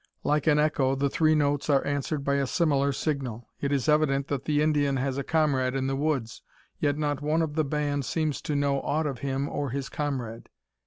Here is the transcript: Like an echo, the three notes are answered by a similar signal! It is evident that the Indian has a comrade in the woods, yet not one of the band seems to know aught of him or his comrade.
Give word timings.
Like 0.23 0.47
an 0.47 0.57
echo, 0.57 0.95
the 0.95 1.11
three 1.11 1.35
notes 1.35 1.69
are 1.69 1.85
answered 1.85 2.23
by 2.23 2.37
a 2.37 2.47
similar 2.47 2.91
signal! 2.91 3.47
It 3.59 3.71
is 3.71 3.87
evident 3.87 4.29
that 4.29 4.45
the 4.45 4.59
Indian 4.59 4.97
has 4.97 5.19
a 5.19 5.23
comrade 5.23 5.75
in 5.75 5.85
the 5.85 5.95
woods, 5.95 6.41
yet 6.79 6.97
not 6.97 7.21
one 7.21 7.43
of 7.43 7.53
the 7.53 7.63
band 7.63 8.03
seems 8.05 8.41
to 8.49 8.55
know 8.55 8.79
aught 8.81 9.05
of 9.05 9.19
him 9.19 9.47
or 9.47 9.69
his 9.69 9.89
comrade. 9.89 10.49